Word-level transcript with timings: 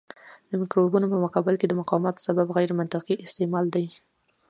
د 0.49 0.51
مکروبونو 0.61 1.05
په 1.13 1.17
مقابل 1.25 1.55
کې 1.57 1.67
د 1.67 1.73
مقاومت 1.81 2.15
سبب 2.25 2.47
غیرمنطقي 2.57 3.15
استعمال 3.25 3.65
دی. 3.75 3.85